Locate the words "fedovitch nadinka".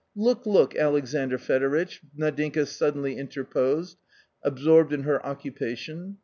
1.37-2.65